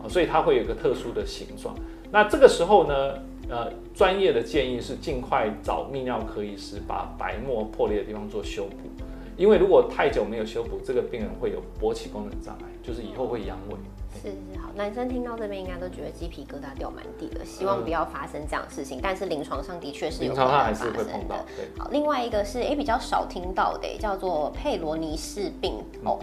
[0.04, 1.74] 啊，所以它会有个特殊的形状。
[2.12, 3.14] 那这个时候呢，
[3.48, 9.01] 呃，专业的建议是尽快找泌尿科医师把白沫破裂的地方做修补，
[9.42, 13.74] 因为如果太久没有修补，这个病人会有勃起功能障碍，就是以后会阳痿。
[14.22, 19.00] 是是好，男生听到这边应该都觉得鸡皮疙瘩掉满地了，希望不要发生这样的事情。
[19.02, 20.94] 但是临床上的确是有可能发生
[21.28, 21.44] 的。
[21.76, 25.74] 好，另外一个是哎比较少听到的，叫做佩罗尼氏病
[26.04, 26.20] 哦。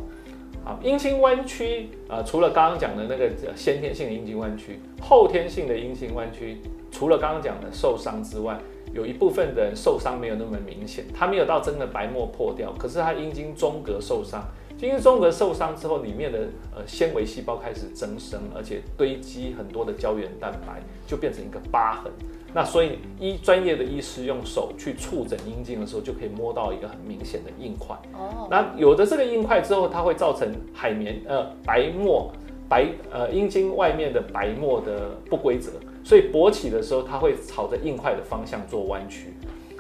[0.63, 6.59] 好，阴茎弯曲啊，除了刚刚讲的那个先天性的阴茎弯曲，后天性的阴茎弯曲，
[6.93, 8.57] 除了刚刚讲的受伤之外，
[8.99, 14.45] 有一部分的人受伤没有那么明显，他没有到真的白沫破掉，可是他阴茎中隔受伤。
[14.81, 16.39] 因为中隔受伤之后，里面的
[16.75, 22.13] 呃纤维细胞开始增生，而且堆积很多的胶原蛋白，就变成一个疤痕。
[22.55, 27.97] 那所以医专业的医师用手去触诊阴茎的时候，就可以摸到一个很明显的硬块。
[28.13, 28.47] 哦。
[28.51, 32.31] 那有的这个硬块之后，它会造成海绵呃白沫
[32.69, 35.73] 白呃阴茎外面的白沫的不规则，
[36.09, 39.35] 所以勃起的时候，它会朝着硬块的方向做弯曲。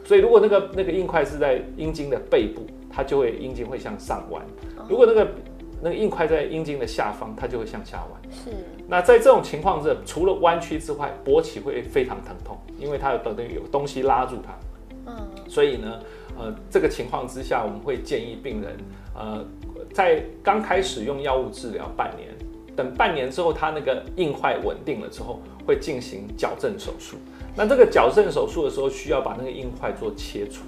[0.04, 4.44] 所以如果那个那个硬块是在阴茎的背部，它就会阴茎会向上弯。
[4.90, 5.26] 如果那个
[5.80, 8.20] 那个硬块在阴茎的下方，它就会向下弯。
[8.30, 8.50] 是。
[8.86, 15.10] 那在这种情况下，除了弯曲之外，勃起会非常疼痛，因为它有等于有东西拉住它。
[15.10, 15.16] 嗯。
[15.48, 15.98] 所以呢，
[16.38, 18.76] 呃，这个情况之下，我们会建议病人，
[19.14, 19.42] 呃，
[19.94, 22.28] 在刚开始用药物治疗半年，
[22.78, 27.16] 等半年之后，它那个硬块稳定了之后，会进行矫正手术。
[27.56, 30.62] 那这个矫正手术的时候，需要把那个硬块做切除。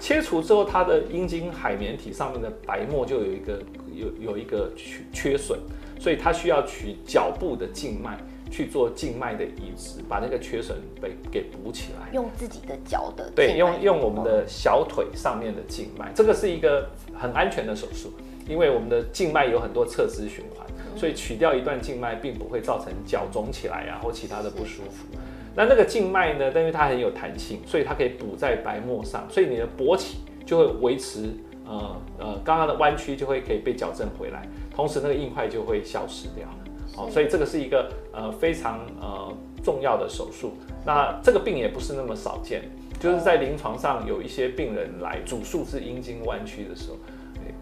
[0.00, 3.62] 切除之后，它的阴茎海绵体上面的白膜就有一个
[3.94, 5.56] 有有一个缺缺损，
[6.00, 8.18] 所以它需要取脚部的静脉
[8.50, 12.12] 去做静脉的移植，把那个缺损被给补起来。
[12.12, 18.12] 用自己的脚的对，用用我们的小腿上面的静脉，这个是一个很安全的手术，
[18.48, 25.06] 因为我们的静脉有很多侧支循环，所以取掉一段静脉并不会造成脚肿起来呀或其他的不舒服。
[25.54, 26.48] 那那个静脉呢？
[26.48, 31.28] 因为它很有弹性，所以它可以补在白膜上，所以你的勃起就会维持，
[31.66, 36.48] 呃呃，刚刚的弯曲就会可以被矫正回来，同时那个硬块就会消失掉。
[36.96, 39.30] 哦，所以这个是一个呃非常呃
[39.62, 40.54] 重要的手术。
[40.86, 42.62] 那这个病也不是那么少见，
[42.98, 46.96] 就是在临床上有一些病人来主诉是阴茎弯曲的时候。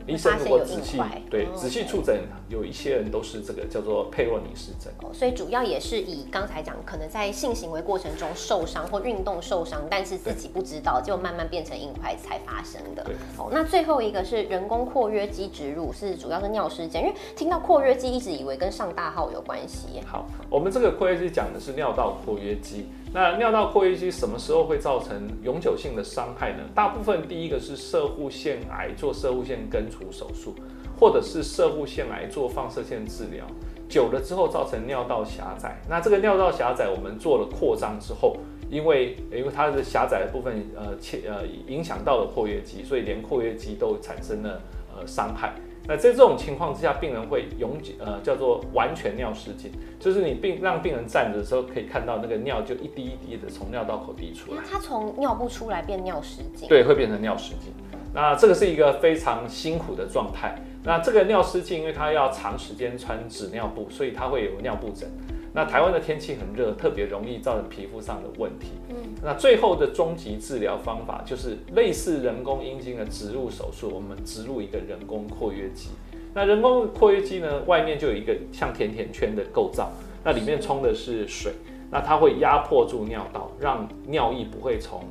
[0.06, 0.98] 医生如果仔细
[1.30, 4.92] 对仔细触诊，有一些人都是这个叫做佩洛尼氏症。
[5.02, 13.04] 哦，所以主要也是以刚才讲，可能在性行为过程中受伤或运动受伤，但是自己不知道，就慢慢变成硬块才发生的。
[13.38, 20.00] 哦，那最后一个是人工括约肌植入，是主要是尿失禁，因为听到括约肌一直以为跟上大号有关系。
[20.06, 22.86] 好，我们这个括约肌讲的是尿道括约肌。
[23.12, 26.58] 那尿道括约肌什么时候会造成永久性的伤害呢？
[26.74, 30.54] 大部分第一个是射护腺癌做射护腺根除手术，
[30.98, 33.44] 或者是射护腺癌做放射线治疗。
[33.88, 35.80] 久了之后造成尿道狭窄。
[35.88, 38.36] 那这个尿道狭窄，我们做了扩张之后，
[38.70, 44.62] 因为因为它的狭窄的部分呃切呃影响到了括约肌，所以连括约肌都产生了
[44.94, 45.52] 呃伤害。
[45.90, 54.62] 那在这种情况之下，病人会永久呃叫做完全尿失禁，就是你病让病人站着的时候，可以看到那个尿就一滴一滴的从尿道口滴出来。
[54.70, 56.68] 他从尿不出来变尿失禁。
[56.68, 57.72] 对，会变成尿失禁。
[58.14, 60.54] 那这个是一个非常辛苦的状态。
[60.84, 65.10] 那这个尿失禁，因为它要长时间穿纸尿布，所以它会有尿布疹。
[65.52, 68.68] 那台湾的天气很热，特别容易造成皮肤上的问题。
[68.88, 75.88] 嗯，那最后的终极治疗方法就是类似人工阴茎的植入手术，我们植入一个人工括约肌。
[76.32, 79.90] 那人工括约肌呢，外面就有一个像甜甜圈的构造，
[80.22, 81.52] 那里面充的是水，
[81.90, 85.02] 那它会压迫住尿道，让尿液不会从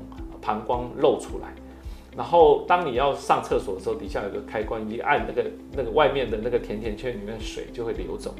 [0.41, 1.53] 膀胱漏出来。
[2.15, 8.33] 然后当你要上厕所的时候，底下有个开关，一按那个那个外面的那个甜甜圈里面水就会流走。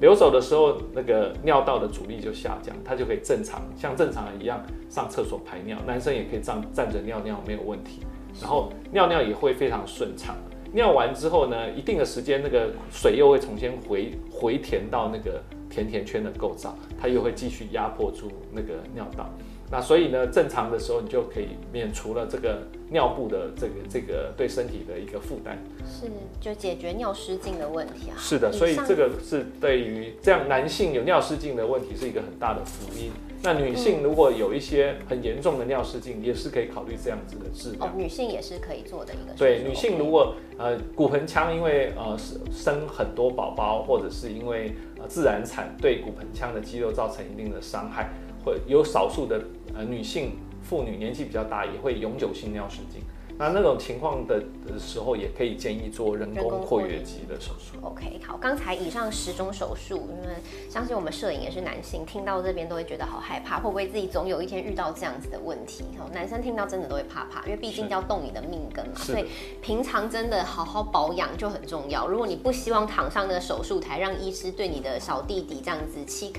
[0.00, 5.78] 留守的时候，那个尿道的阻力就下降，它就可以正常像正常人一样上厕所排尿。
[5.86, 8.02] 男生也可以站站着尿尿没有问题，
[8.40, 10.36] 然后尿尿也会非常顺畅。
[10.72, 15.40] 尿完之后呢，一定的时间那个水又会重新回回填到那个
[15.70, 19.30] 甜甜圈的构造，它又会继续压迫住那个尿道。
[19.70, 26.08] 那所以呢，正常的时候你就可以免除了这个尿布的这个这个对身体的一个负担，是
[26.40, 28.14] 就解决尿失禁的问题啊。
[28.16, 33.10] 是的，所以这个是对于这样男性有尿失禁的问题是一个很大的福音。
[33.42, 37.86] 那女性如果有一些很严重的尿失禁，也是可以考虑这样子的治疗。
[37.86, 39.34] 哦，女性也是可以做的一个。
[39.36, 42.16] 对，女性如果呃骨盆腔因为呃
[42.52, 48.10] 生很多宝宝，或者是因为呃自然产对骨盆腔的肌肉造成一定的伤害。
[48.44, 49.42] 会有少数的
[49.76, 53.02] 呃女性妇女年纪比较大，也会永久性尿失禁。
[53.38, 57.76] 那那种情况的的时候，也可以建议做人工括约肌的手术。
[57.82, 60.36] OK，好，刚才以上十种手术，因为
[60.70, 65.84] 相信我们摄影也是男性，听到这边都会觉得好害怕，会不会自己总有一天遇到这样子的问题？
[65.98, 69.26] 哦，男生听到真的都会怕怕，因为毕竟要动你的命根嘛，所以
[69.60, 72.08] 平常真的好好保养就很重要。
[72.08, 76.32] 如果你不希望躺上那个手术台，让医师对你的小弟弟这样子欺，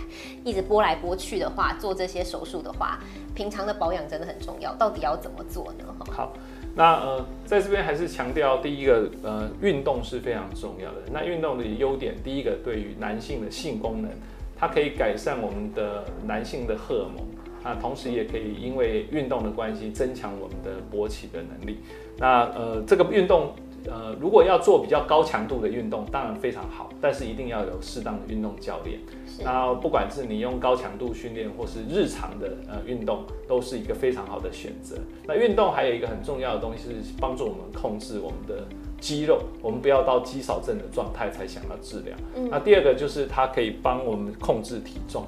[0.43, 2.97] 一直拨来拨去的话，做这些手术的话，
[3.35, 4.73] 平常的保养真的很重要。
[4.73, 5.85] 到底要怎么做呢？
[6.11, 6.33] 好。
[6.78, 10.97] 那呃，在这边还是强调，第一个呃，运动是非常重要的。
[11.11, 14.11] 那运动的优点，第一个对于男性的性功能，
[14.55, 17.25] 它可以改善我们的男性的荷尔蒙，
[17.63, 21.80] 那同时也可以因为运动的关系增强我们的勃起的能力。
[22.19, 23.53] 那呃，这个运动。
[23.89, 28.99] 呃，如果要做比较高强度的运动，当然非常好，但是一定要有适当的运动教练。
[29.43, 34.97] 那不管是你用高强度训练，或是日常的呃运动，都是一个非常好的选择。
[35.25, 38.67] 那运动还有一个很重要的东西是帮助我们控制我们的
[38.99, 42.15] 肌肉，我们不要到肌少症的状态才想要治疗。
[42.49, 45.23] 那第二个就是它可以帮我们控制体重。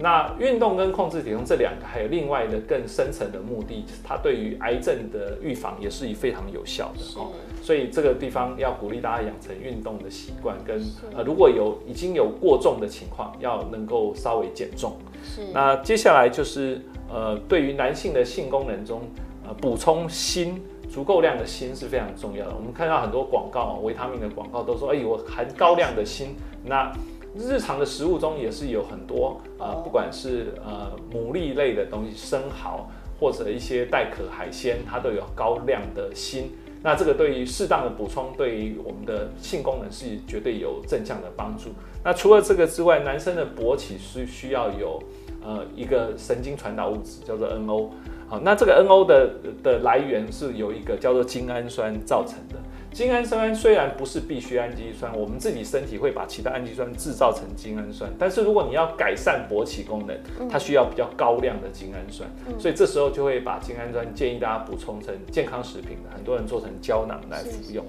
[0.00, 7.32] 那运动跟控制体重这两个，还有另外的更深层的目的，它对于癌症的预防也是非常有效的哦。
[7.68, 10.82] 所以这个地方要鼓励大家养成运动的习惯，跟
[11.14, 14.96] 呃如果有已经有过重的情况，要能够稍微减重。
[15.22, 15.42] 是。
[15.52, 19.02] 那接下来就是呃对于男性的性功能中，
[19.46, 20.58] 呃补充锌
[20.88, 22.54] 足够量的锌是非常重要的。
[22.56, 26.34] 我们看到很多广告，维他命的广告都说，哎，我含高量的锌。
[26.64, 26.90] 那
[27.36, 32.88] 日常的食物中也是有很多，呃，不管是呃牡蛎类的东西，生蚝
[33.20, 36.50] 或者一些带壳海鲜，它都有高量的锌。
[36.82, 41.70] 那这个对于适当的补充，对于我们的性功能是绝对有正向的帮助。
[42.04, 45.02] 那除了这个之外，男生的勃起是需要有
[45.42, 47.90] 呃一个神经传导物质叫做 NO。
[48.28, 49.30] 好，那这个 NO 的
[49.62, 52.56] 的来源是由一个叫做精氨酸造成的。
[52.92, 60.18] 精氨酸虽然不是必需氨基酸，我们自己身体会把其他氨基酸制造成精氨酸，但是如果你要改善勃起功能，
[60.50, 62.28] 它需要比较高量的精氨酸，
[62.58, 67.84] 所以这时候就会把精氨酸建议大家补充成健康食品的，很多人做成胶囊来服用。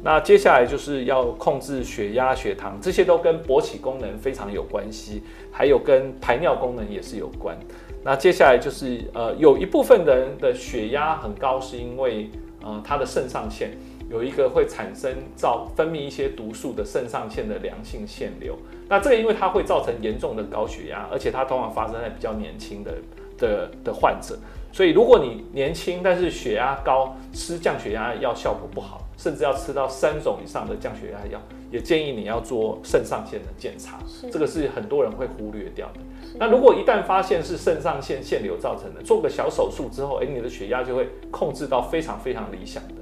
[0.00, 7.58] 那接下来就是要控制血压、血糖，这些都跟勃起功能非常有关系，还有跟排尿功能也是有关。
[8.04, 12.30] 那接下来就是呃，有一部分人的血压很高，是因为
[12.62, 13.72] 呃他的肾上腺。
[14.08, 18.56] 有一个会产生造分泌一些毒素的肾上腺的良性腺瘤，
[18.88, 22.94] 那这个因为它会造成严重的高血压，而且它通常发生在比较年轻的
[23.36, 24.38] 的的患者，
[24.72, 31.38] 所以如果你年轻但是血压高，吃降血压药效果不好，甚至要吃到三种以上的降血压药，
[31.70, 33.98] 也建议你要做肾上腺的检查，
[34.32, 36.00] 这个是很多人会忽略掉的。
[36.38, 42.94] 那如果一旦发现是肾上腺腺瘤造成的，做个小手术之后，诶，你的血压就会控制到非常非常理想的。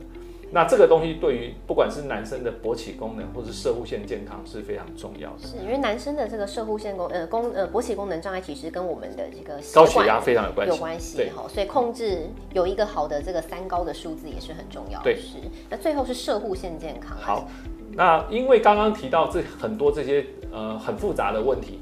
[0.52, 5.40] 那这个东西对于不管是男生的勃起功能或是射护腺健康是非常重要的。
[5.40, 15.02] 是因为男生的这个射护腺功呃功呃勃起功能障碍其实跟我们的这个高血压非常有关系，有关系哈，所以控制有一个好的这个三高的数字也是很重要。
[15.02, 15.38] 对，是。
[15.68, 17.16] 那最后是射护腺健康。
[17.18, 17.48] 好，
[17.92, 21.80] 那因为刚刚提到这很多这些呃很复杂的问题，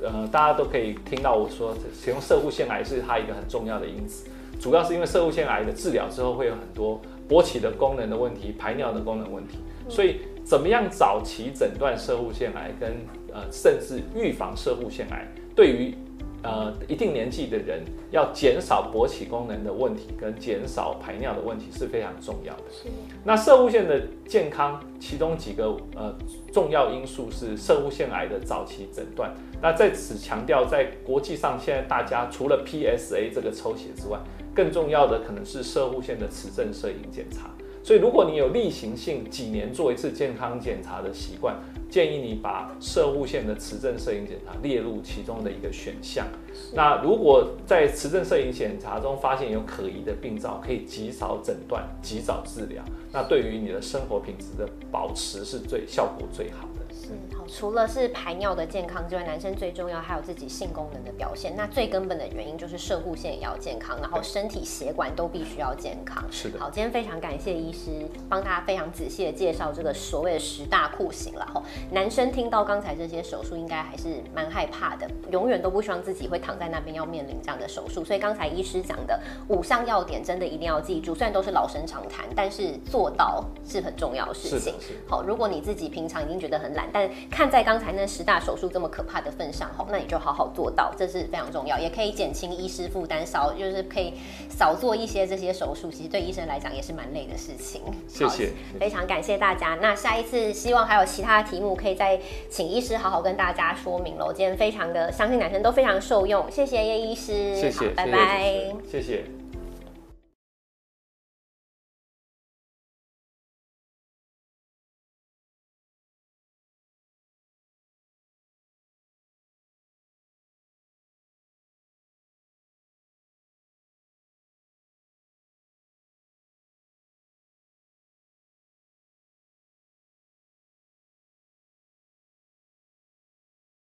[0.00, 4.28] 呃大家都可以听到我说，使用射护腺癌是它一个很重要的因子。
[4.60, 7.00] 主要是因为射物腺癌的治疗之后会有很多
[7.30, 9.58] 勃起的功能的问题、排尿的功能问题，
[9.88, 12.90] 所以怎么样早期诊断射物腺癌跟
[13.32, 15.24] 呃甚至预防射物腺癌，
[15.54, 15.94] 对于
[16.42, 22.64] 呃一定年纪的人要减少勃起功能的问题跟减少排尿的问题是非常重要的。
[22.68, 22.88] 是。
[23.22, 26.12] 那射物腺的健康，其中几个呃
[26.52, 29.32] 重要因素是射物腺癌的早期诊断。
[29.62, 34.18] 那在此强调，在国际上现在大家除了 PSA 这个抽血之外，
[34.60, 37.48] 更重要的可能是射护线的磁振摄影检查，
[37.82, 41.56] 所以如果你有例行性几年做一次健康检查的习惯，
[41.88, 46.26] 建议你把射护线的磁振摄影检查列入其中的一个选项。
[46.74, 56.68] 那如果在磁振摄影检查中发现有可疑的病灶，可以及早诊断、及早治疗，那对于你的生活品质的保持是最效果最好。
[57.08, 61.54] 嗯，好，除了是排尿的健康之外，男生最重要还有自己性功能的表现。
[61.56, 66.22] 那最根本的原因就是射护腺也要健康，然后身体血管都必须要健康。
[66.30, 66.60] 是的。
[66.60, 71.44] 好，今天非常感谢医师帮大家非常仔细的介绍这个所谓的十大酷刑了。
[71.52, 78.04] 后男生听到刚才这些手术，应该还是蛮害怕的，永远都不希望自己会躺在那边要面临这样的手术。
[78.04, 81.14] 所以刚才医师讲的五项要点，真的一定要记住。
[81.14, 84.74] 虽然都是老生常谈，但是做到是很重要的事情。
[85.08, 94.14] 好，如果你自己平常已经觉得很懒，但看在刚才那十大手术这么可怕的份上，哈，那你就好好做到，这是非常重要，也可以减轻医师负担，少就是可以
[94.48, 97.82] 少做一些这些手术，其实对医生来讲也是蛮累的事情。
[98.08, 99.78] 谢谢，非常感谢大家。
[99.80, 102.18] 那下一次希望还有其他的题目可以再
[102.48, 104.32] 请医师好好跟大家说明喽。
[104.32, 109.39] 今天非常的相信男生都非常受用，谢谢叶医师，谢谢，拜拜，谢谢。